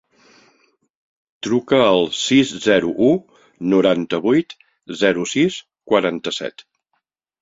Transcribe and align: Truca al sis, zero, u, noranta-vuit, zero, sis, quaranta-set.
Truca 1.47 1.81
al 1.89 2.07
sis, 2.19 2.53
zero, 2.63 2.89
u, 3.09 3.43
noranta-vuit, 3.75 4.57
zero, 5.03 5.27
sis, 5.35 5.63
quaranta-set. 5.93 6.67